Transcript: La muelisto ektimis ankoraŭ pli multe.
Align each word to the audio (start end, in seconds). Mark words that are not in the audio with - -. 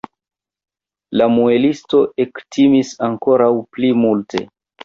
La 1.21 1.27
muelisto 1.33 2.01
ektimis 2.25 2.97
ankoraŭ 3.09 3.51
pli 3.77 3.93
multe. 4.07 4.47